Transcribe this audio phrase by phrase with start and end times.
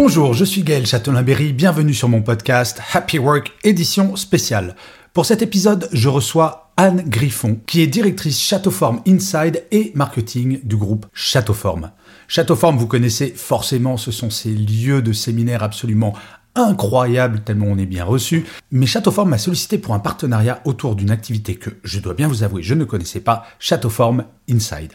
[0.00, 1.52] Bonjour, je suis Gaël Châtelain-Berry.
[1.52, 4.76] Bienvenue sur mon podcast Happy Work édition spéciale.
[5.12, 10.76] Pour cet épisode, je reçois Anne Griffon, qui est directrice Châteauforme Inside et marketing du
[10.76, 11.90] groupe Châteauforme.
[12.28, 16.14] Châteauforme, vous connaissez forcément, ce sont ces lieux de séminaire absolument
[16.54, 18.44] incroyables tellement on est bien reçu.
[18.70, 22.44] Mais Châteauforme m'a sollicité pour un partenariat autour d'une activité que, je dois bien vous
[22.44, 24.92] avouer, je ne connaissais pas, Châteauforme Inside.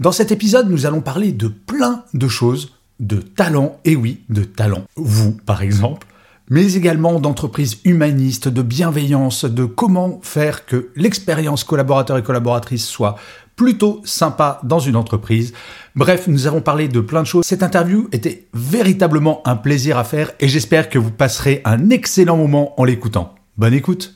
[0.00, 4.44] Dans cet épisode, nous allons parler de plein de choses, de talents, et oui, de
[4.44, 4.84] talents.
[4.96, 6.06] Vous, par exemple,
[6.48, 13.16] mais également d'entreprises humanistes, de bienveillance, de comment faire que l'expérience collaborateur et collaboratrice soit
[13.56, 15.54] plutôt sympa dans une entreprise.
[15.96, 17.44] Bref, nous avons parlé de plein de choses.
[17.44, 22.36] Cette interview était véritablement un plaisir à faire et j'espère que vous passerez un excellent
[22.36, 23.34] moment en l'écoutant.
[23.56, 24.14] Bonne écoute.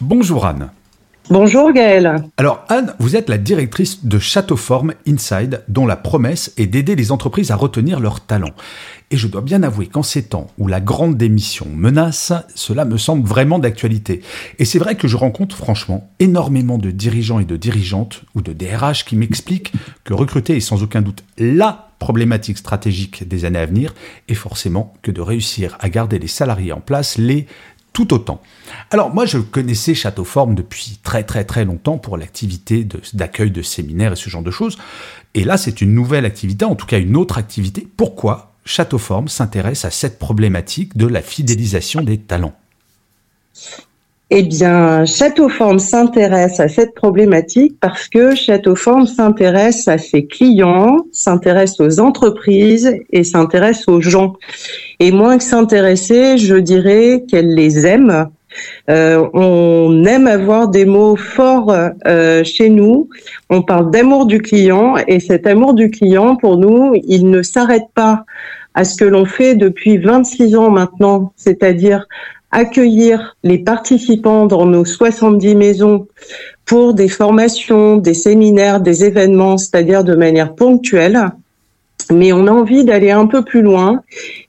[0.00, 0.70] Bonjour Anne.
[1.28, 2.22] Bonjour Gaël.
[2.36, 7.10] Alors Anne, vous êtes la directrice de Châteauforme Inside, dont la promesse est d'aider les
[7.10, 8.54] entreprises à retenir leurs talents.
[9.10, 12.96] Et je dois bien avouer qu'en ces temps où la grande démission menace, cela me
[12.96, 14.22] semble vraiment d'actualité.
[14.60, 18.52] Et c'est vrai que je rencontre franchement énormément de dirigeants et de dirigeantes ou de
[18.52, 19.72] DRH qui m'expliquent
[20.04, 23.94] que recruter est sans aucun doute la problématique stratégique des années à venir
[24.28, 27.46] et forcément que de réussir à garder les salariés en place les
[27.96, 28.42] tout autant.
[28.90, 34.12] Alors moi je connaissais Châteauforme depuis très très très longtemps pour l'activité d'accueil de, séminaires
[34.12, 34.76] et ce genre de choses.
[35.32, 37.88] Et là c'est une nouvelle activité, en tout cas une autre activité.
[37.96, 42.54] Pourquoi Châteauforme s'intéresse à cette problématique de la fidélisation des talents?
[44.30, 51.78] Eh bien, Châteauforme s'intéresse à cette problématique parce que Châteauforme s'intéresse à ses clients, s'intéresse
[51.78, 54.34] aux entreprises et s'intéresse aux gens.
[54.98, 58.28] Et moins que s'intéresser, je dirais qu'elle les aime.
[58.90, 61.72] Euh, on aime avoir des mots forts
[62.06, 63.08] euh, chez nous.
[63.48, 67.90] On parle d'amour du client et cet amour du client, pour nous, il ne s'arrête
[67.94, 68.24] pas
[68.74, 72.06] à ce que l'on fait depuis 26 ans maintenant, c'est-à-dire
[72.56, 76.08] accueillir les participants dans nos 70 maisons
[76.64, 81.32] pour des formations, des séminaires, des événements, c'est-à-dire de manière ponctuelle.
[82.10, 84.02] Mais on a envie d'aller un peu plus loin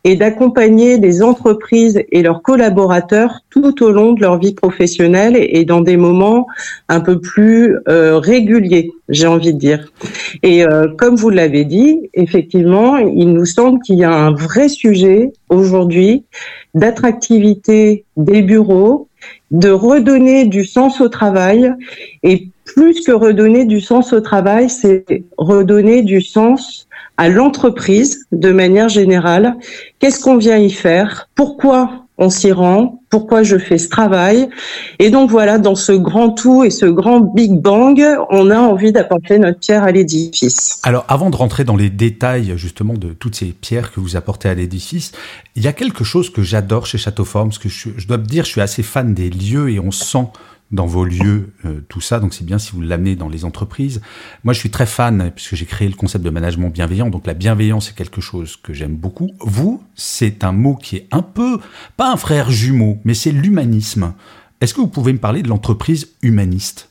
[0.03, 5.65] et d'accompagner les entreprises et leurs collaborateurs tout au long de leur vie professionnelle et
[5.65, 6.47] dans des moments
[6.89, 9.91] un peu plus euh, réguliers, j'ai envie de dire.
[10.43, 14.69] Et euh, comme vous l'avez dit, effectivement, il nous semble qu'il y a un vrai
[14.69, 16.25] sujet aujourd'hui
[16.73, 19.07] d'attractivité des bureaux,
[19.51, 21.73] de redonner du sens au travail.
[22.23, 25.05] Et plus que redonner du sens au travail, c'est
[25.37, 29.55] redonner du sens à l'entreprise de manière générale.
[29.99, 31.29] Qu'est-ce qu'on vient y faire?
[31.35, 34.49] Pourquoi on s'y rend, pourquoi je fais ce travail?
[34.99, 38.91] Et donc voilà, dans ce grand tout et ce grand Big Bang, on a envie
[38.91, 40.79] d'apporter notre pierre à l'édifice.
[40.83, 44.49] Alors avant de rentrer dans les détails justement de toutes ces pierres que vous apportez
[44.49, 45.11] à l'édifice,
[45.55, 48.49] il y a quelque chose que j'adore chez Châteauforme, parce que je, dois dire, je
[48.49, 50.27] suis assez fan des lieux et on sent
[50.71, 52.19] dans vos lieux, euh, tout ça.
[52.19, 54.01] Donc c'est bien si vous l'amenez dans les entreprises.
[54.43, 57.09] Moi, je suis très fan puisque j'ai créé le concept de management bienveillant.
[57.09, 59.31] Donc la bienveillance c'est quelque chose que j'aime beaucoup.
[59.39, 61.59] Vous, c'est un mot qui est un peu
[61.95, 64.13] pas un frère jumeau, mais c'est l'humanisme.
[64.59, 66.89] Est-ce que vous pouvez me parler de l'entreprise humaniste?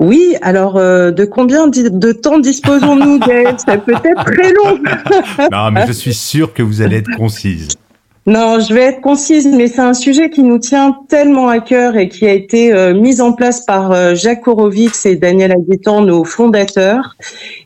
[0.00, 3.20] Oui, alors euh, de combien de temps disposons-nous,
[3.58, 4.78] Ça peut être très long.
[5.52, 7.68] non, mais je suis sûr que vous allez être concise.
[8.26, 11.96] Non, je vais être concise, mais c'est un sujet qui nous tient tellement à cœur
[11.96, 16.02] et qui a été euh, mis en place par euh, Jacques Horowitz et Daniel Aguetan,
[16.02, 17.16] nos fondateurs,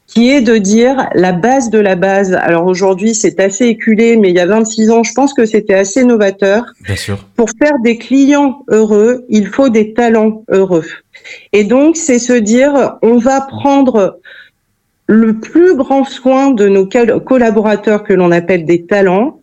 [0.07, 2.35] qui est de dire la base de la base.
[2.35, 5.75] Alors aujourd'hui, c'est assez éculé, mais il y a 26 ans, je pense que c'était
[5.75, 6.65] assez novateur.
[6.85, 7.19] Bien sûr.
[7.35, 10.87] Pour faire des clients heureux, il faut des talents heureux.
[11.53, 14.21] Et donc, c'est se dire, on va prendre
[15.07, 19.41] le plus grand soin de nos collaborateurs que l'on appelle des talents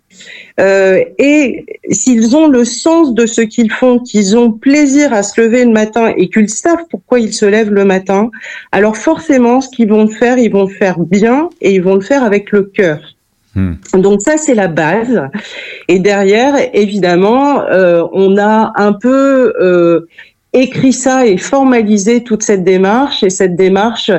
[0.62, 5.42] euh, et s'ils ont le sens de ce qu'ils font, qu'ils ont plaisir à se
[5.42, 8.30] lever le matin et qu'ils savent pourquoi ils se lèvent le matin,
[8.72, 12.02] alors forcément, ce qu'ils vont faire, ils vont le faire bien et ils vont le
[12.02, 13.00] faire avec le cœur.
[13.54, 13.74] Hmm.
[13.96, 15.24] Donc ça c'est la base
[15.90, 20.07] et derrière évidemment euh, on a un peu euh,
[20.53, 23.24] écrit ça et formalisé toute cette démarche.
[23.24, 24.12] Et cette démarche,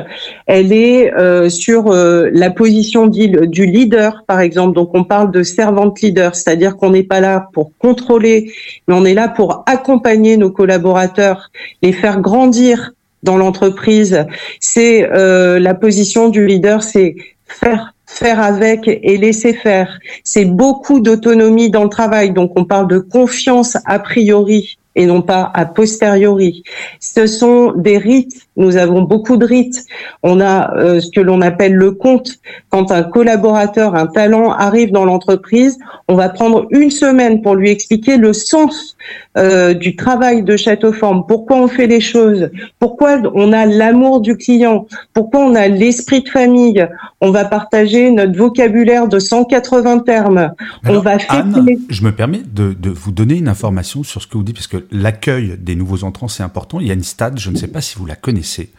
[0.47, 4.73] elle est euh, sur euh, la position du leader, par exemple.
[4.73, 8.51] Donc, on parle de servante leader, c'est-à-dire qu'on n'est pas là pour contrôler,
[8.87, 11.51] mais on est là pour accompagner nos collaborateurs,
[11.81, 14.25] les faire grandir dans l'entreprise.
[14.59, 17.15] C'est euh, la position du leader, c'est
[17.45, 19.97] faire faire avec et laisser faire.
[20.23, 22.31] C'est beaucoup d'autonomie dans le travail.
[22.31, 26.63] Donc, on parle de confiance a priori et non pas a posteriori.
[26.99, 28.47] Ce sont des rites.
[28.55, 29.85] Nous avons beaucoup de rites.
[30.21, 32.39] On a euh, ce que l'on appelle le compte.
[32.69, 37.71] Quand un collaborateur, un talent arrive dans l'entreprise, on va prendre une semaine pour lui
[37.71, 38.92] expliquer le sens
[39.37, 44.37] euh, du travail de Châteauforme, pourquoi on fait les choses, pourquoi on a l'amour du
[44.37, 46.87] client, pourquoi on a l'esprit de famille.
[47.21, 50.51] On va partager notre vocabulaire de 180 termes.
[50.87, 54.37] on va Anne, je me permets de, de vous donner une information sur ce que
[54.37, 56.79] vous dites, parce que l'accueil des nouveaux entrants, c'est important.
[56.79, 58.71] Il y a une stade, je ne sais pas si vous la connaissez,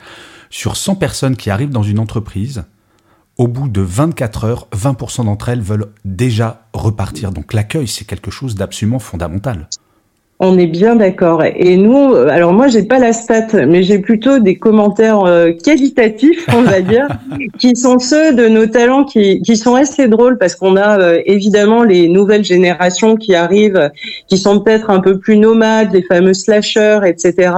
[0.51, 2.65] sur 100 personnes qui arrivent dans une entreprise,
[3.37, 7.33] au bout de 24 heures, 20% d'entre elles veulent déjà repartir.
[7.33, 9.69] Donc l'accueil, c'est quelque chose d'absolument fondamental.
[10.47, 11.43] On est bien d'accord.
[11.43, 16.47] Et nous, alors moi, j'ai pas la stat, mais j'ai plutôt des commentaires euh, qualitatifs,
[16.55, 17.09] on va dire,
[17.59, 21.23] qui sont ceux de nos talents qui, qui sont assez drôles parce qu'on a euh,
[21.25, 23.91] évidemment les nouvelles générations qui arrivent,
[24.29, 27.55] qui sont peut-être un peu plus nomades, les fameux slashers, etc.,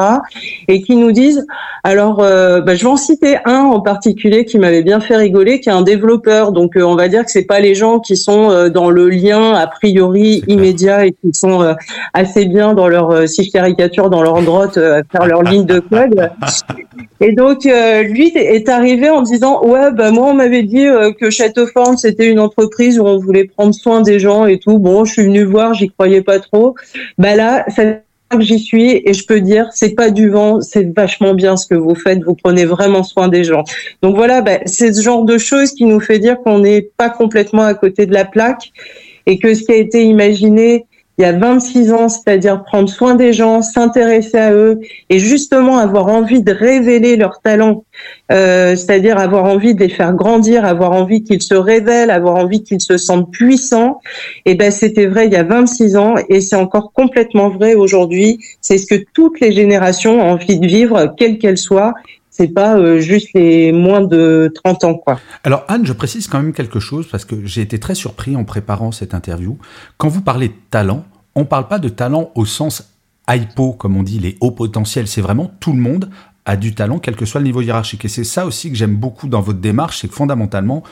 [0.68, 1.44] et qui nous disent,
[1.82, 5.58] alors, euh, bah, je vais en citer un en particulier qui m'avait bien fait rigoler,
[5.58, 6.52] qui est un développeur.
[6.52, 9.66] Donc, on va dire que c'est pas les gens qui sont dans le lien a
[9.66, 11.74] priori immédiat et qui sont
[12.14, 15.42] assez bien dans leur, euh, si je caricature, dans leur grotte, euh, à faire leur
[15.42, 16.30] ligne de code.
[17.20, 20.86] Et donc, euh, lui est arrivé en disant, ouais, bah, moi, on m'avait dit
[21.18, 24.78] que Châteauforme, c'était une entreprise où on voulait prendre soin des gens et tout.
[24.78, 26.74] Bon, je suis venu voir, j'y croyais pas trop.
[27.18, 27.82] Bah là, ça
[28.30, 31.66] que j'y suis et je peux dire c'est pas du vent, c'est vachement bien ce
[31.66, 33.62] que vous faites, vous prenez vraiment soin des gens.
[34.02, 37.08] Donc voilà, bah, c'est ce genre de choses qui nous fait dire qu'on n'est pas
[37.08, 38.72] complètement à côté de la plaque
[39.26, 40.86] et que ce qui a été imaginé
[41.18, 45.78] il y a 26 ans, c'est-à-dire prendre soin des gens, s'intéresser à eux et justement
[45.78, 47.84] avoir envie de révéler leurs talents,
[48.30, 52.62] euh, c'est-à-dire avoir envie de les faire grandir, avoir envie qu'ils se révèlent, avoir envie
[52.62, 54.00] qu'ils se sentent puissants.
[54.44, 57.74] Et eh ben c'était vrai il y a 26 ans et c'est encore complètement vrai
[57.74, 58.38] aujourd'hui.
[58.60, 61.94] C'est ce que toutes les générations ont envie de vivre, quelles qu'elles soient,
[62.36, 65.18] c'est pas euh, juste les moins de 30 ans quoi.
[65.44, 68.44] Alors Anne, je précise quand même quelque chose parce que j'ai été très surpris en
[68.44, 69.58] préparant cette interview.
[69.96, 71.04] Quand vous parlez de talent,
[71.34, 72.92] on parle pas de talent au sens
[73.28, 76.10] hypo comme on dit les hauts potentiels, c'est vraiment tout le monde
[76.44, 78.96] a du talent quel que soit le niveau hiérarchique et c'est ça aussi que j'aime
[78.96, 80.82] beaucoup dans votre démarche, c'est que fondamentalement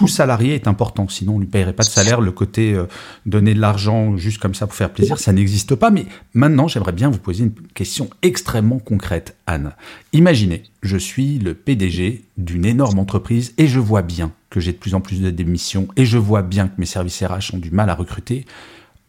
[0.00, 2.22] tout salarié est important, sinon on lui paierait pas de salaire.
[2.22, 2.86] Le côté euh,
[3.26, 5.90] donner de l'argent juste comme ça pour faire plaisir, ça n'existe pas.
[5.90, 9.72] Mais maintenant, j'aimerais bien vous poser une question extrêmement concrète, Anne.
[10.14, 14.78] Imaginez, je suis le PDG d'une énorme entreprise et je vois bien que j'ai de
[14.78, 17.70] plus en plus de démissions et je vois bien que mes services RH ont du
[17.70, 18.46] mal à recruter.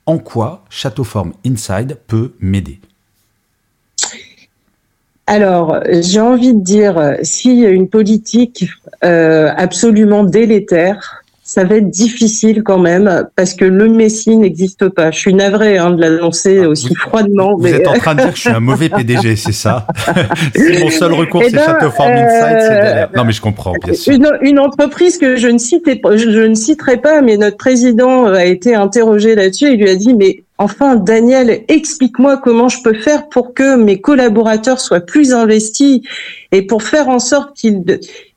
[0.05, 2.81] En quoi Châteauforme Inside peut m'aider?
[5.31, 8.65] Alors, j'ai envie de dire, s'il y a une politique
[9.05, 15.09] euh, absolument délétère, ça va être difficile quand même parce que le Messie n'existe pas.
[15.11, 17.55] Je suis navrée hein, de l'annoncer ah, aussi froidement.
[17.57, 19.87] Vous êtes en train de dire que je suis un mauvais PDG, c'est ça
[20.53, 23.15] C'est mon seul recours, eh c'est ben, Château Farm Insight.
[23.15, 24.13] Non, mais je comprends, bien sûr.
[24.13, 28.25] Une, une, entreprise que je ne, citais, je, je ne citerai pas, mais notre président
[28.25, 29.71] a été interrogé là-dessus.
[29.71, 33.99] Il lui a dit, mais Enfin, Daniel, explique-moi comment je peux faire pour que mes
[33.99, 36.01] collaborateurs soient plus investis
[36.51, 37.83] et pour faire en sorte qu'ils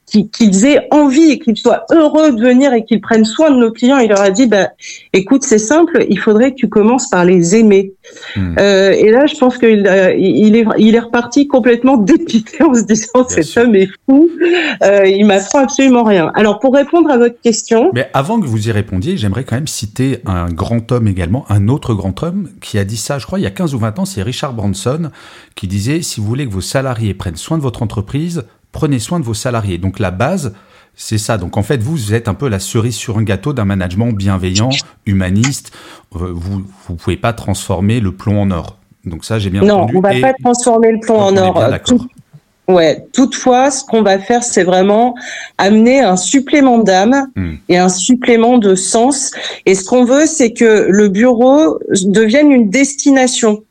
[0.06, 3.73] qu'ils aient envie et qu'ils soient heureux de venir et qu'ils prennent soin de nos
[3.73, 3.99] clients.
[3.99, 4.68] Il leur a dit, bah,
[5.12, 7.92] écoute, c'est simple, il faudrait que tu commences par les aimer.
[8.37, 8.54] Hmm.
[8.58, 12.75] Euh, et là, je pense qu'il euh, il est, il est reparti complètement dépité en
[12.75, 14.28] se disant, cet homme est fou,
[14.82, 16.30] euh, il m'apprend absolument rien.
[16.34, 17.90] Alors, pour répondre à votre question...
[17.94, 21.68] Mais avant que vous y répondiez, j'aimerais quand même citer un grand homme également, un
[21.68, 23.99] autre grand homme qui a dit ça, je crois, il y a 15 ou 20
[23.99, 25.11] ans, c'est Richard Branson,
[25.54, 29.20] qui disait, si vous voulez que vos salariés prennent soin de votre entreprise, prenez soin
[29.20, 29.78] de vos salariés.
[29.78, 30.52] Donc la base,
[30.94, 31.38] c'est ça.
[31.38, 34.68] Donc en fait, vous, êtes un peu la cerise sur un gâteau d'un management bienveillant,
[35.06, 35.72] humaniste.
[36.16, 38.76] Euh, vous ne pouvez pas transformer le plomb en or.
[39.06, 39.94] Donc ça, j'ai bien entendu.
[39.94, 41.58] Non, on ne va pas transformer le plomb en or.
[42.66, 45.14] Ouais, toutefois, ce qu'on va faire, c'est vraiment
[45.59, 47.56] amener un supplément d'âme hmm.
[47.68, 49.33] et un supplément de sens.
[49.66, 53.62] Et ce qu'on veut, c'est que le bureau devienne une destination.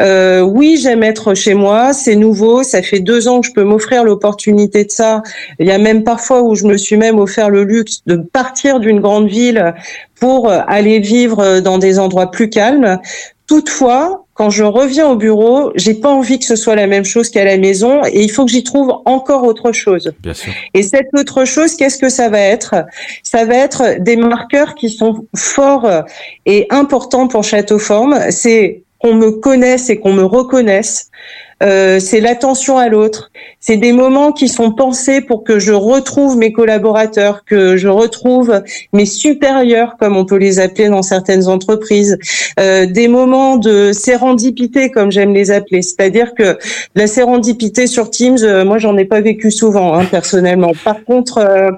[0.00, 3.62] Euh, oui, j'aime être chez moi, c'est nouveau, ça fait deux ans que je peux
[3.62, 5.22] m'offrir l'opportunité de ça.
[5.60, 8.80] Il y a même parfois où je me suis même offert le luxe de partir
[8.80, 9.74] d'une grande ville
[10.18, 12.98] pour aller vivre dans des endroits plus calmes.
[13.46, 17.28] Toutefois, quand je reviens au bureau, j'ai pas envie que ce soit la même chose
[17.28, 20.14] qu'à la maison et il faut que j'y trouve encore autre chose.
[20.22, 20.50] Bien sûr.
[20.72, 22.74] Et cette autre chose, qu'est-ce que ça va être?
[23.22, 25.90] Ça va être des marqueurs qui sont forts
[26.46, 28.18] et importants pour Château Forme.
[28.30, 31.10] C'est qu'on me connaisse et qu'on me reconnaisse.
[31.62, 33.30] Euh, c'est l'attention à l'autre.
[33.60, 38.62] C'est des moments qui sont pensés pour que je retrouve mes collaborateurs, que je retrouve
[38.92, 42.18] mes supérieurs, comme on peut les appeler dans certaines entreprises.
[42.58, 45.82] Euh, des moments de sérendipité, comme j'aime les appeler.
[45.82, 46.58] C'est-à-dire que
[46.94, 50.72] la sérendipité sur Teams, euh, moi, j'en ai pas vécu souvent, hein, personnellement.
[50.84, 51.70] Par contre, euh,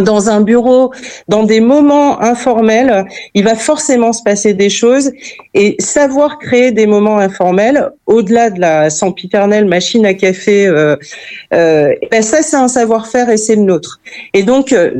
[0.00, 0.92] dans un bureau,
[1.28, 5.12] dans des moments informels, il va forcément se passer des choses
[5.54, 10.96] et savoir créer des moments informels au-delà de la sempiternelle machine à café, euh,
[11.52, 14.00] euh, ben ça c'est un savoir-faire et c'est le nôtre.
[14.34, 14.90] Et donc euh,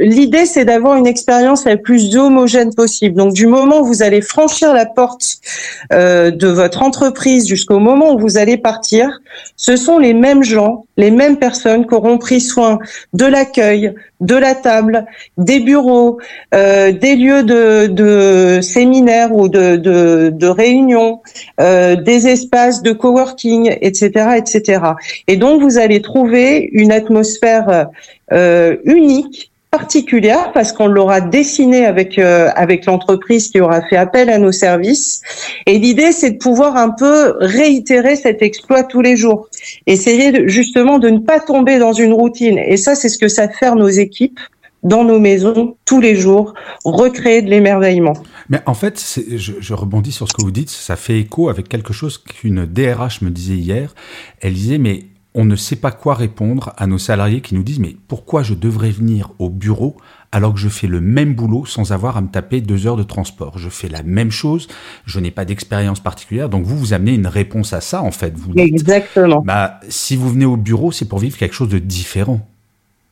[0.00, 3.16] l'idée c'est d'avoir une expérience la plus homogène possible.
[3.16, 5.38] Donc du moment où vous allez franchir la porte
[5.92, 9.20] euh, de votre entreprise jusqu'au moment où vous allez partir,
[9.56, 12.78] ce sont les mêmes gens, les mêmes personnes qui auront pris soin
[13.12, 15.06] de l'accueil, de la table,
[15.36, 16.18] des bureaux,
[16.54, 21.20] euh, des lieux de, de séminaires ou de, de, réunions,
[21.60, 24.82] euh, des espaces de coworking, etc., etc.
[25.28, 27.88] Et donc vous allez trouver une atmosphère
[28.32, 34.30] euh, unique particulière parce qu'on l'aura dessiné avec euh, avec l'entreprise qui aura fait appel
[34.30, 35.20] à nos services
[35.66, 39.48] et l'idée c'est de pouvoir un peu réitérer cet exploit tous les jours
[39.86, 43.48] essayer justement de ne pas tomber dans une routine et ça c'est ce que ça
[43.48, 44.40] fait nos équipes
[44.82, 48.14] dans nos maisons tous les jours, recréer de l'émerveillement.
[48.48, 51.92] Mais en fait, je, rebondis sur ce que vous dites, ça fait écho avec quelque
[51.92, 53.94] chose qu'une DRH me disait hier.
[54.40, 55.04] Elle disait, mais
[55.38, 58.54] on ne sait pas quoi répondre à nos salariés qui nous disent mais pourquoi je
[58.54, 59.96] devrais venir au bureau
[60.32, 63.04] alors que je fais le même boulot sans avoir à me taper deux heures de
[63.04, 63.56] transport?
[63.56, 64.66] Je fais la même chose,
[65.06, 66.48] je n'ai pas d'expérience particulière.
[66.48, 68.36] Donc vous, vous amenez une réponse à ça en fait.
[68.36, 69.40] Vous Exactement.
[69.40, 72.40] Bah, si vous venez au bureau, c'est pour vivre quelque chose de différent.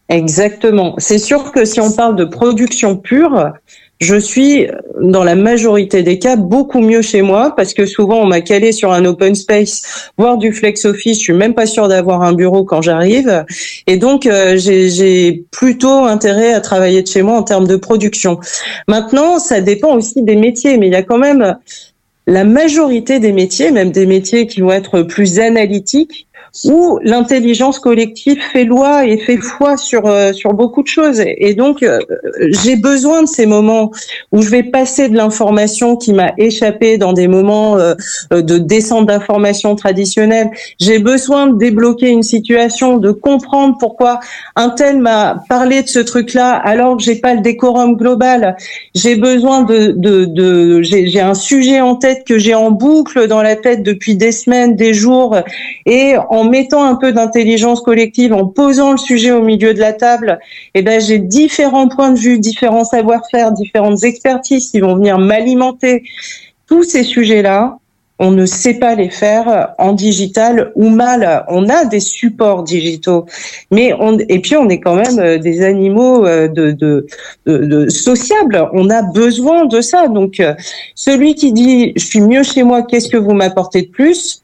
[0.09, 0.97] Exactement.
[0.99, 3.53] C'est sûr que si on parle de production pure,
[4.01, 4.67] je suis
[5.01, 8.73] dans la majorité des cas beaucoup mieux chez moi parce que souvent on m'a calé
[8.73, 11.19] sur un open space, voire du flex office.
[11.19, 13.45] Je suis même pas sûre d'avoir un bureau quand j'arrive,
[13.87, 18.39] et donc euh, j'ai plutôt intérêt à travailler de chez moi en termes de production.
[18.89, 21.57] Maintenant, ça dépend aussi des métiers, mais il y a quand même
[22.27, 26.26] la majorité des métiers, même des métiers qui vont être plus analytiques,
[26.65, 31.23] où l'intelligence collective fait loi et fait foi sur euh, sur beaucoup de choses.
[31.25, 31.99] Et donc, euh,
[32.63, 33.91] j'ai besoin de ces moments
[34.33, 37.95] où je vais passer de l'information qui m'a échappé dans des moments euh,
[38.31, 40.51] de descente d'information traditionnelle.
[40.81, 44.21] J'ai besoin de débloquer une situation, de comprendre pourquoi
[44.57, 48.57] un tel m'a parlé de ce truc-là alors que j'ai pas le décorum global.
[48.95, 53.43] J'ai besoin de, de, de j'ai un sujet en tête que j'ai en boucle dans
[53.43, 55.37] la tête depuis des semaines, des jours,
[55.85, 59.93] et en mettant un peu d'intelligence collective, en posant le sujet au milieu de la
[59.93, 60.39] table,
[60.75, 66.05] eh ben j'ai différents points de vue, différents savoir-faire, différentes expertises qui vont venir m'alimenter.
[66.67, 67.79] Tous ces sujets-là,
[68.19, 71.45] on ne sait pas les faire en digital ou mal.
[71.49, 73.27] On a des supports digitaux,
[73.71, 73.93] mais
[74.29, 77.07] et puis on est quand même euh, des animaux euh, de,
[77.89, 78.69] sociables.
[78.73, 80.09] On a besoin de ça.
[80.09, 80.55] Donc euh,
[80.95, 84.43] celui qui dit je suis mieux chez moi, qu'est-ce que vous m'apportez de plus?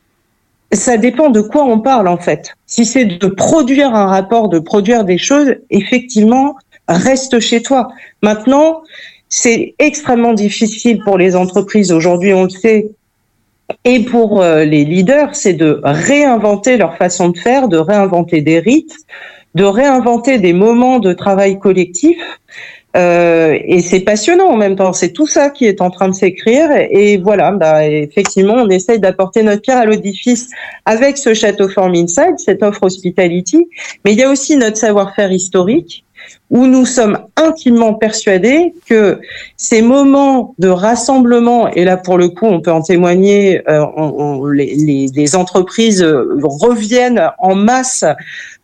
[0.72, 2.54] Ça dépend de quoi on parle en fait.
[2.66, 6.56] Si c'est de produire un rapport, de produire des choses, effectivement,
[6.88, 7.88] reste chez toi.
[8.22, 8.82] Maintenant,
[9.28, 12.90] c'est extrêmement difficile pour les entreprises aujourd'hui, on le sait,
[13.84, 18.58] et pour euh, les leaders, c'est de réinventer leur façon de faire, de réinventer des
[18.58, 18.96] rites,
[19.54, 22.18] de réinventer des moments de travail collectif.
[22.94, 24.92] Euh, et c'est passionnant en même temps.
[24.92, 26.68] C'est tout ça qui est en train de s'écrire.
[26.72, 30.50] Et voilà, bah, effectivement, on essaye d'apporter notre pierre à l'édifice
[30.84, 33.68] avec ce Château Form Inside, cette offre hospitality.
[34.04, 36.04] Mais il y a aussi notre savoir-faire historique.
[36.50, 39.20] Où nous sommes intimement persuadés que
[39.56, 44.46] ces moments de rassemblement, et là pour le coup on peut en témoigner, euh, on,
[44.46, 48.04] les, les, les, entreprises reviennent en masse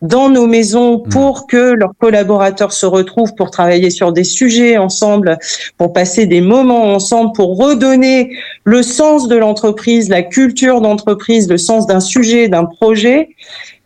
[0.01, 1.09] dans nos maisons mmh.
[1.09, 5.37] pour que leurs collaborateurs se retrouvent pour travailler sur des sujets ensemble,
[5.77, 8.31] pour passer des moments ensemble, pour redonner
[8.63, 13.29] le sens de l'entreprise, la culture d'entreprise, le sens d'un sujet, d'un projet.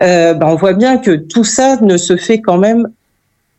[0.01, 2.89] Euh, ben on voit bien que tout ça ne se fait quand même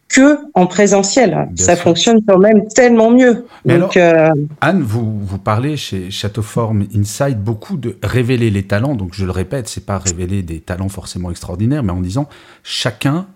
[0.08, 1.48] que en présentiel.
[1.56, 3.46] ça fonctionne quand même tellement mieux.
[3.64, 4.30] Donc, euh,
[4.60, 8.94] Anne, vous, vous parlez chez Châteauforme Inside beaucoup de révéler les talents.
[8.94, 12.28] Donc je le répète, c'est pas révéler des talents forcément extraordinaires, mais en disant
[12.62, 13.26] chacun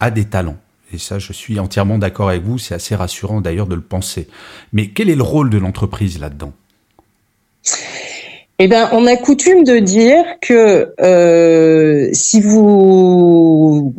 [0.00, 0.56] a des talents.
[0.92, 2.58] Et ça, je suis entièrement d'accord avec vous.
[2.58, 4.28] C'est assez rassurant d'ailleurs de le penser.
[4.72, 6.52] Mais quel est le rôle de l'entreprise là-dedans?
[8.58, 13.94] Eh ben, on a coutume de dire que euh, si vous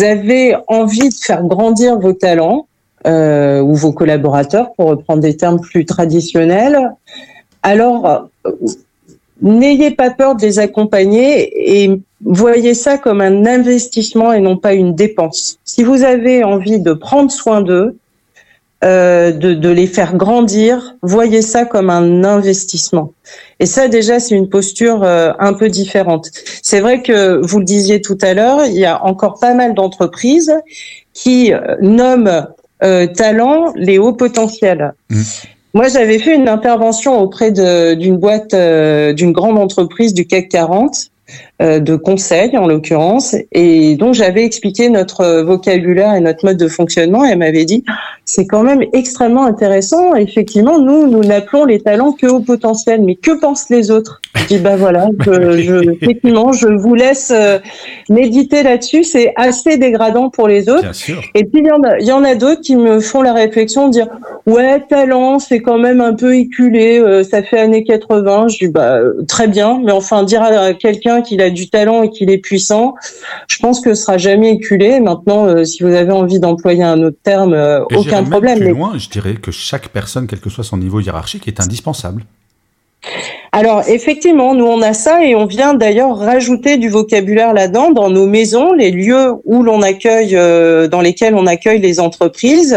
[0.00, 2.66] avez envie de faire grandir vos talents
[3.06, 6.92] euh, ou vos collaborateurs, pour reprendre des termes plus traditionnels,
[7.62, 8.28] alors
[9.42, 14.74] n'ayez pas peur de les accompagner et voyez ça comme un investissement et non pas
[14.74, 15.58] une dépense.
[15.64, 17.96] Si vous avez envie de prendre soin d'eux,
[18.82, 23.12] euh, de, de, les faire grandir, voyez ça comme un investissement.
[23.58, 26.30] Et ça, déjà, c'est une posture euh, un peu différente.
[26.62, 29.74] C'est vrai que vous le disiez tout à l'heure, il y a encore pas mal
[29.74, 30.52] d'entreprises
[31.14, 32.46] qui euh, nomment
[33.16, 34.92] talent les hauts potentiels.
[35.08, 35.22] Mmh.
[35.72, 38.54] Moi, j'avais fait une intervention auprès d'une boîte,
[39.14, 44.88] d'une grande entreprise du CAC 40 euh, de conseil en l'occurrence, et donc j'avais expliqué
[44.88, 47.24] notre vocabulaire et notre mode de fonctionnement.
[47.24, 47.84] Et elle m'avait dit
[48.24, 50.14] c'est quand même extrêmement intéressant.
[50.14, 54.20] Effectivement, nous nous n'appelons les talents que au potentiel, mais que pensent les autres?
[54.34, 57.58] Je dis bah voilà, je, effectivement, je vous laisse euh,
[58.08, 59.04] méditer là-dessus.
[59.04, 60.90] C'est assez dégradant pour les autres.
[61.34, 64.08] Et puis il y en a, a d'autres qui me font la réflexion de dire
[64.46, 68.48] ouais talent c'est quand même un peu éculé, euh, ça fait années 80.
[68.48, 72.10] Je dis bah très bien, mais enfin dire à quelqu'un qu'il a du talent et
[72.10, 72.94] qu'il est puissant,
[73.48, 75.00] je pense que ce sera jamais éculé.
[75.00, 78.58] Maintenant, euh, si vous avez envie d'employer un autre terme, euh, aucun problème.
[78.58, 82.24] Plus loin, je dirais que chaque personne, quel que soit son niveau hiérarchique, est indispensable.
[83.56, 88.10] Alors effectivement, nous on a ça et on vient d'ailleurs rajouter du vocabulaire là-dedans dans
[88.10, 92.76] nos maisons, les lieux où l'on accueille, euh, dans lesquels on accueille les entreprises.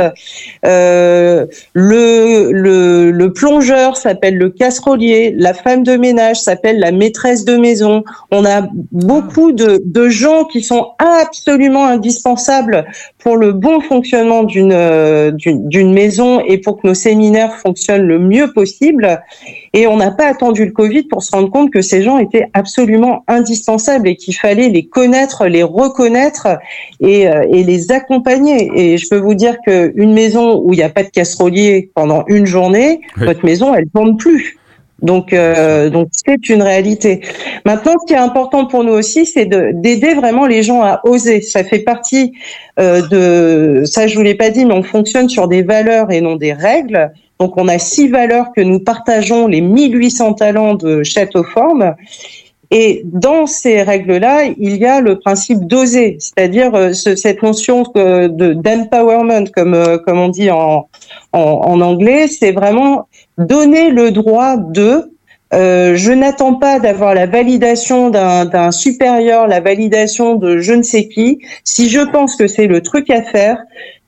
[0.67, 7.43] Euh, le, le, le, plongeur s'appelle le casserolier, la femme de ménage s'appelle la maîtresse
[7.43, 8.03] de maison.
[8.29, 12.85] On a beaucoup de, de gens qui sont absolument indispensables
[13.17, 18.19] pour le bon fonctionnement d'une euh, d'une maison et pour que nos séminaires fonctionnent le
[18.19, 19.19] mieux possible.
[19.73, 22.47] Et on n'a pas attendu le Covid pour se rendre compte que ces gens étaient
[22.53, 26.47] absolument indispensables et qu'il fallait les connaître, les reconnaître
[26.99, 28.71] et, euh, et les accompagner.
[28.75, 32.23] Et je peux vous dire qu'une maison où il n'y a pas de casserolier pendant
[32.27, 34.57] une journée, votre maison, elle tourne plus.
[35.01, 37.21] Donc, euh, donc c'est une réalité.
[37.65, 41.41] Maintenant, ce qui est important pour nous aussi, c'est d'aider vraiment les gens à oser.
[41.41, 42.33] Ça fait partie
[42.79, 44.07] euh, de ça.
[44.07, 47.11] Je vous l'ai pas dit, mais on fonctionne sur des valeurs et non des règles.
[47.39, 51.95] Donc, on a six valeurs que nous partageons, les 1800 talents de Châteauforme.
[52.69, 58.53] Et dans ces règles-là, il y a le principe d'oser, c'est-à-dire euh, cette notion de
[58.53, 60.89] d'empowerment, comme euh, comme on dit en
[61.31, 65.11] en, en anglais, c'est vraiment donner le droit de.
[65.53, 71.07] Euh, je n'attends pas d'avoir la validation d'un supérieur, la validation de je ne sais
[71.07, 71.39] qui.
[71.63, 73.57] Si je pense que c'est le truc à faire,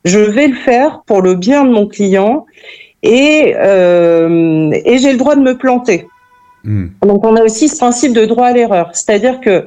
[0.03, 2.45] je vais le faire pour le bien de mon client
[3.03, 6.07] et, euh, et j'ai le droit de me planter.
[6.63, 6.87] Hmm.
[7.01, 9.65] Donc on a aussi ce principe de droit à l'erreur, c'est-à-dire que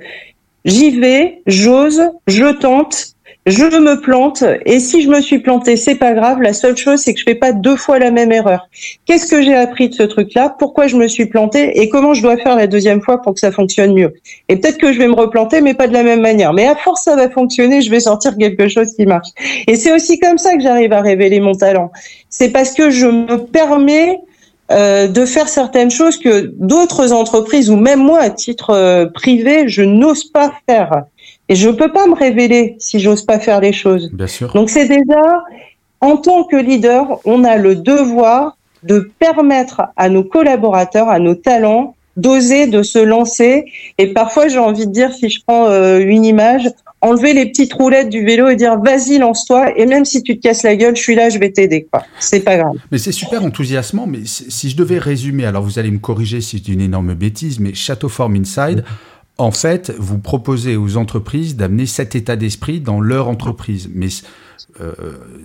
[0.64, 3.11] j'y vais, j'ose, je tente,
[3.46, 6.40] je me plante et si je me suis planté, c'est pas grave.
[6.40, 8.68] La seule chose, c'est que je fais pas deux fois la même erreur.
[9.04, 10.54] Qu'est-ce que j'ai appris de ce truc-là?
[10.58, 13.40] Pourquoi je me suis planté et comment je dois faire la deuxième fois pour que
[13.40, 14.14] ça fonctionne mieux?
[14.48, 16.52] Et peut-être que je vais me replanter, mais pas de la même manière.
[16.52, 17.82] Mais à force, ça va fonctionner.
[17.82, 19.28] Je vais sortir quelque chose qui marche.
[19.66, 21.90] Et c'est aussi comme ça que j'arrive à révéler mon talent.
[22.30, 24.20] C'est parce que je me permets
[24.70, 29.68] euh, de faire certaines choses que d'autres entreprises ou même moi à titre euh, privé
[29.68, 31.02] je n'ose pas faire
[31.52, 34.10] et je peux pas me révéler si j'ose pas faire les choses.
[34.10, 34.54] Bien sûr.
[34.54, 35.44] Donc c'est déjà,
[36.00, 41.34] en tant que leader, on a le devoir de permettre à nos collaborateurs, à nos
[41.34, 43.66] talents, d'oser, de se lancer.
[43.98, 46.70] Et parfois, j'ai envie de dire, si je prends euh, une image,
[47.02, 50.42] enlever les petites roulettes du vélo et dire vas-y lance-toi et même si tu te
[50.42, 53.10] casses la gueule je suis là je vais t'aider quoi c'est pas grave mais c'est
[53.10, 56.80] super enthousiasmant mais si je devais résumer alors vous allez me corriger si dis une
[56.80, 58.84] énorme bêtise mais Château Form Inside
[59.38, 63.90] en fait, vous proposez aux entreprises d'amener cet état d'esprit dans leur entreprise.
[63.92, 64.08] Mais
[64.80, 64.92] euh,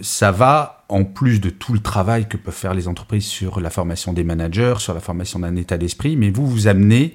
[0.02, 3.70] ça va en plus de tout le travail que peuvent faire les entreprises sur la
[3.70, 7.14] formation des managers, sur la formation d'un état d'esprit, mais vous, vous amenez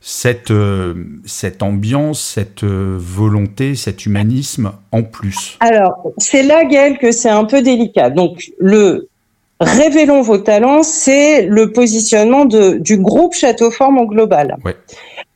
[0.00, 6.98] cette, euh, cette ambiance, cette euh, volonté, cet humanisme en plus Alors, c'est là, Gaël,
[6.98, 8.10] que c'est un peu délicat.
[8.10, 9.08] Donc, le
[9.60, 14.56] Révélons vos talents, c'est le positionnement de, du groupe Château Forme en global.
[14.64, 14.76] Ouais.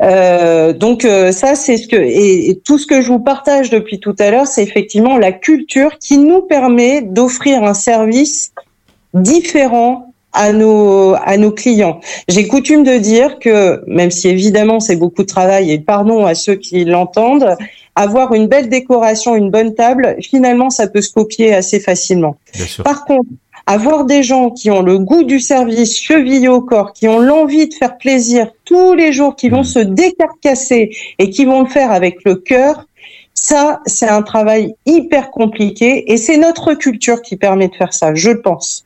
[0.02, 4.00] Euh, donc euh, ça, c'est ce que et, tout ce que je vous partage depuis
[4.00, 8.52] tout à l'heure, c'est effectivement la culture qui nous permet d'offrir un service
[9.14, 12.00] différent à nos à nos clients.
[12.28, 16.34] J'ai coutume de dire que même si évidemment c'est beaucoup de travail et pardon à
[16.34, 17.56] ceux qui l'entendent,
[17.94, 22.36] avoir une belle décoration, une bonne table, finalement ça peut se copier assez facilement.
[22.82, 23.28] Par contre,
[23.66, 27.68] avoir des gens qui ont le goût du service chevillé au corps, qui ont l'envie
[27.68, 29.64] de faire plaisir tous les jours, qui vont mmh.
[29.64, 32.87] se décarcasser et qui vont le faire avec le cœur,
[33.35, 38.14] ça, c'est un travail hyper compliqué et c'est notre culture qui permet de faire ça,
[38.14, 38.85] je pense.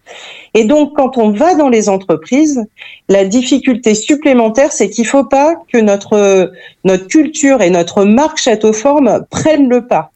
[0.54, 2.64] Et donc, quand on va dans les entreprises,
[3.08, 6.52] la difficulté supplémentaire, c'est qu'il faut pas que notre,
[6.84, 10.12] notre culture et notre marque Château Forme prennent le pas.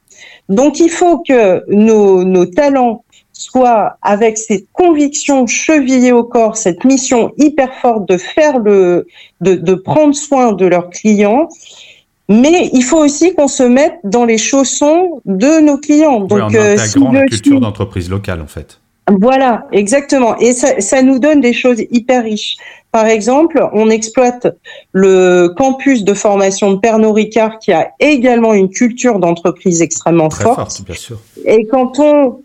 [0.48, 3.04] Donc, il faut que nos, nos talents
[3.40, 9.06] soit avec cette conviction chevillée au corps, cette mission hyper forte de faire le,
[9.40, 11.48] de, de prendre soin de leurs clients.
[12.28, 16.20] Mais il faut aussi qu'on se mette dans les chaussons de nos clients.
[16.20, 18.78] Donc, oui, en euh, la culture d'entreprise locale, en fait.
[19.10, 20.36] Voilà, exactement.
[20.38, 22.56] Et ça, ça, nous donne des choses hyper riches.
[22.92, 24.48] Par exemple, on exploite
[24.92, 30.44] le campus de formation de Pernod Ricard qui a également une culture d'entreprise extrêmement Très
[30.44, 30.56] forte.
[30.56, 31.18] forte bien sûr.
[31.46, 32.40] Et quand on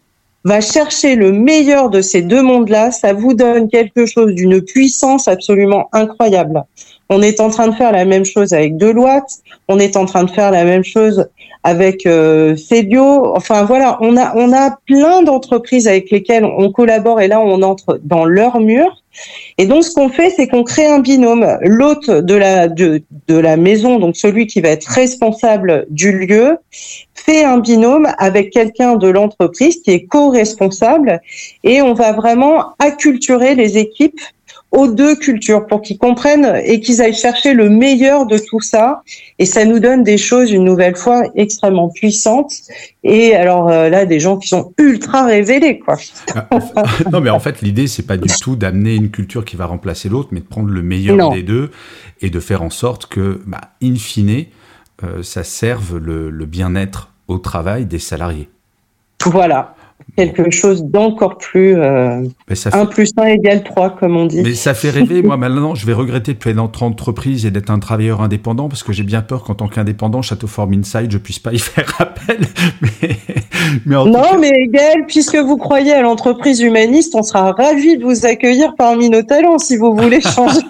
[0.45, 5.27] va chercher le meilleur de ces deux mondes-là, ça vous donne quelque chose d'une puissance
[5.27, 6.63] absolument incroyable.
[7.09, 9.29] On est en train de faire la même chose avec Deloitte,
[9.67, 11.27] on est en train de faire la même chose
[11.65, 12.55] avec euh,
[13.35, 17.61] Enfin voilà, on a on a plein d'entreprises avec lesquelles on collabore et là on
[17.63, 19.01] entre dans leur mur.
[19.57, 21.57] Et donc ce qu'on fait, c'est qu'on crée un binôme.
[21.61, 26.57] L'hôte de la de, de la maison, donc celui qui va être responsable du lieu,
[27.15, 31.19] fait un binôme avec quelqu'un de l'entreprise qui est co-responsable
[31.63, 34.21] et on va vraiment acculturer les équipes
[34.71, 39.01] aux deux cultures pour qu'ils comprennent et qu'ils aillent chercher le meilleur de tout ça.
[39.39, 42.51] Et ça nous donne des choses, une nouvelle fois, extrêmement puissantes.
[43.03, 45.97] Et alors euh, là, des gens qui sont ultra révélés, quoi.
[47.11, 50.09] non, mais en fait, l'idée, c'est pas du tout d'amener une culture qui va remplacer
[50.09, 51.71] l'autre, mais de prendre le meilleur des deux
[52.21, 54.45] et de faire en sorte que, bah, in fine,
[55.03, 58.49] euh, ça serve le, le bien-être au travail des salariés.
[59.25, 59.75] Voilà
[60.15, 62.21] quelque chose d'encore plus euh,
[62.71, 64.41] 1 plus 1 égale 3 comme on dit.
[64.41, 65.21] Mais ça fait rêver.
[65.21, 68.83] Moi maintenant, je vais regretter de dans notre entreprise et d'être un travailleur indépendant parce
[68.83, 71.91] que j'ai bien peur qu'en tant qu'indépendant, Château Form Inside, je puisse pas y faire
[71.99, 72.39] appel.
[72.81, 73.17] mais,
[73.85, 78.25] mais non, mais Gaël, puisque vous croyez à l'entreprise humaniste, on sera ravis de vous
[78.25, 80.61] accueillir parmi nos talents si vous voulez changer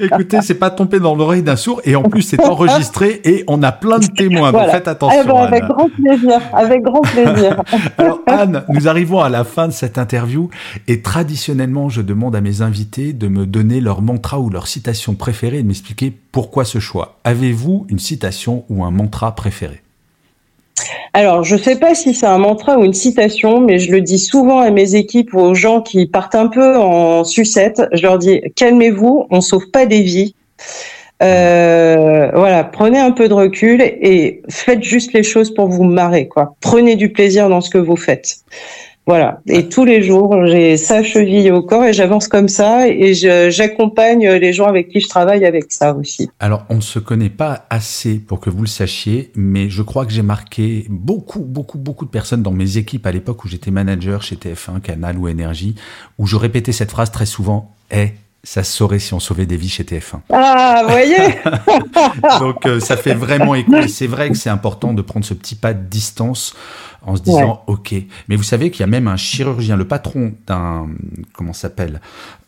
[0.00, 3.62] Écoutez, c'est pas tombé dans l'oreille d'un sourd et en plus c'est enregistré et on
[3.62, 4.52] a plein de témoins.
[4.52, 5.20] Donc faites attention.
[5.22, 6.40] Eh ben, avec grand plaisir.
[6.52, 7.62] Avec grand plaisir.
[7.98, 10.50] Alors Anne, nous arrivons à la fin de cette interview
[10.88, 15.14] et traditionnellement je demande à mes invités de me donner leur mantra ou leur citation
[15.14, 17.18] préférée et de m'expliquer pourquoi ce choix.
[17.24, 19.82] Avez-vous une citation ou un mantra préféré?
[21.12, 24.00] Alors, je ne sais pas si c'est un mantra ou une citation, mais je le
[24.00, 27.82] dis souvent à mes équipes ou aux gens qui partent un peu en sucette.
[27.92, 30.34] Je leur dis calmez-vous, on sauve pas des vies.
[31.22, 36.28] Euh, voilà, prenez un peu de recul et faites juste les choses pour vous marrer,
[36.28, 36.54] quoi.
[36.60, 38.38] Prenez du plaisir dans ce que vous faites.
[39.06, 39.40] Voilà.
[39.48, 43.12] Et tous les jours, j'ai ça cheville au corps et j'avance comme ça et
[43.50, 46.30] j'accompagne les gens avec qui je travaille avec ça aussi.
[46.38, 50.06] Alors, on ne se connaît pas assez pour que vous le sachiez, mais je crois
[50.06, 53.70] que j'ai marqué beaucoup, beaucoup, beaucoup de personnes dans mes équipes à l'époque où j'étais
[53.72, 55.74] manager chez TF1, Canal ou Énergie,
[56.18, 59.56] où je répétais cette phrase très souvent, est ça se saurait si on sauvait des
[59.56, 60.20] vies chez TF1.
[60.32, 61.16] Ah, vous voyez
[62.40, 63.76] Donc euh, ça fait vraiment écho.
[63.76, 66.54] Et c'est vrai que c'est important de prendre ce petit pas de distance
[67.02, 67.94] en se disant ok.
[68.28, 70.88] Mais vous savez qu'il y a même un chirurgien, le patron d'un
[71.34, 72.00] comment s'appelle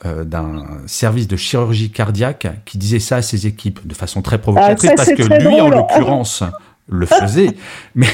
[0.07, 4.41] euh, d'un service de chirurgie cardiaque qui disait ça à ses équipes de façon très
[4.41, 6.43] provocatrice ah, parce que lui en l'occurrence
[6.89, 7.51] le faisait,
[7.95, 8.09] mais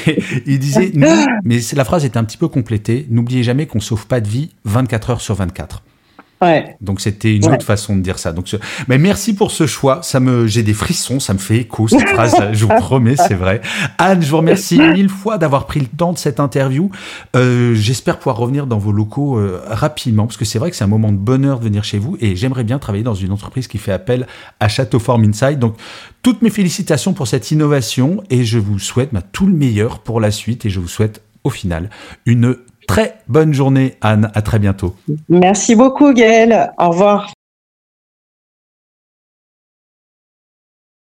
[0.47, 0.93] il disait,
[1.45, 4.51] mais la phrase était un petit peu complétée, n'oubliez jamais qu'on sauve pas de vie
[4.65, 5.83] 24 heures sur 24.
[6.41, 6.77] Ouais.
[6.81, 8.33] Donc c'était une autre façon de dire ça.
[8.33, 8.47] Donc,
[8.87, 10.01] mais merci pour ce choix.
[10.03, 12.37] Ça me, j'ai des frissons, ça me fait écho cette phrase.
[12.53, 13.61] je vous promets, c'est vrai.
[13.99, 16.91] Anne, je vous remercie mille fois d'avoir pris le temps de cette interview.
[17.35, 20.85] Euh, j'espère pouvoir revenir dans vos locaux euh, rapidement, parce que c'est vrai que c'est
[20.85, 23.67] un moment de bonheur de venir chez vous, et j'aimerais bien travailler dans une entreprise
[23.67, 24.27] qui fait appel
[24.61, 25.59] à Château Form Inside.
[25.59, 25.77] Donc
[26.23, 30.21] toutes mes félicitations pour cette innovation, et je vous souhaite bah, tout le meilleur pour
[30.21, 31.91] la suite, et je vous souhaite au final
[32.27, 32.57] une
[32.89, 34.31] Très bonne journée, Anne.
[34.35, 34.97] À très bientôt.
[35.29, 36.73] Merci beaucoup, Gaël.
[36.79, 37.31] Au revoir.